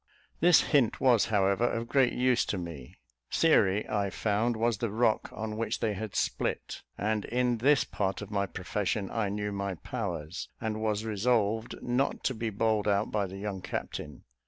This 0.39 0.61
hint 0.61 0.99
was, 0.99 1.25
however, 1.25 1.63
of 1.63 1.87
great 1.87 2.11
use 2.13 2.43
to 2.45 2.57
me. 2.57 2.95
Theory, 3.31 3.87
I 3.87 4.09
found, 4.09 4.57
was 4.57 4.79
the 4.79 4.89
rock 4.89 5.29
on 5.31 5.57
which 5.57 5.79
they 5.79 5.93
had 5.93 6.15
split; 6.15 6.81
and 6.97 7.23
in 7.25 7.59
this 7.59 7.83
part 7.83 8.19
of 8.23 8.31
my 8.31 8.47
profession, 8.47 9.11
I 9.11 9.29
knew 9.29 9.51
my 9.51 9.75
powers, 9.75 10.49
and 10.59 10.81
was 10.81 11.05
resolved 11.05 11.75
not 11.83 12.23
to 12.23 12.33
be 12.33 12.49
bowled 12.49 12.87
out 12.87 13.11
by 13.11 13.27
the 13.27 13.37
young 13.37 13.61
captain. 13.61 14.23